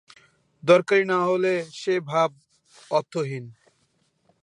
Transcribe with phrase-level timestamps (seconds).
[0.63, 2.29] দরকারি না হলে সে-ভাব
[2.91, 3.45] অর্থহীন।